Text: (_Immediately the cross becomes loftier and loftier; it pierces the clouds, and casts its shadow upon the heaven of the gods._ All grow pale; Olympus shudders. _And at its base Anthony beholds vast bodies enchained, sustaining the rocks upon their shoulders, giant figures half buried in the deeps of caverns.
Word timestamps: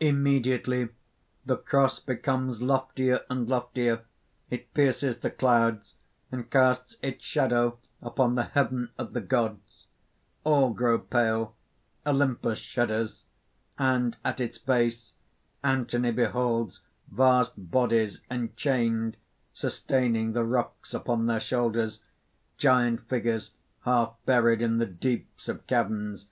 (_Immediately 0.00 0.90
the 1.46 1.56
cross 1.56 2.00
becomes 2.00 2.60
loftier 2.60 3.20
and 3.30 3.48
loftier; 3.48 4.02
it 4.50 4.74
pierces 4.74 5.18
the 5.18 5.30
clouds, 5.30 5.94
and 6.32 6.50
casts 6.50 6.96
its 7.02 7.24
shadow 7.24 7.78
upon 8.02 8.34
the 8.34 8.42
heaven 8.42 8.90
of 8.98 9.12
the 9.12 9.20
gods._ 9.20 9.84
All 10.42 10.70
grow 10.74 10.98
pale; 10.98 11.54
Olympus 12.04 12.58
shudders. 12.58 13.26
_And 13.78 14.16
at 14.24 14.40
its 14.40 14.58
base 14.58 15.12
Anthony 15.62 16.10
beholds 16.10 16.80
vast 17.08 17.52
bodies 17.70 18.22
enchained, 18.28 19.16
sustaining 19.52 20.32
the 20.32 20.42
rocks 20.42 20.92
upon 20.92 21.26
their 21.26 21.38
shoulders, 21.38 22.00
giant 22.58 23.08
figures 23.08 23.52
half 23.84 24.16
buried 24.26 24.60
in 24.60 24.78
the 24.78 24.86
deeps 24.86 25.48
of 25.48 25.64
caverns. 25.68 26.26